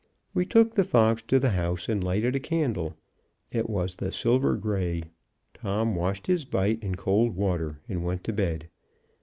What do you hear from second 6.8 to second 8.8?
in cold water and went to bed.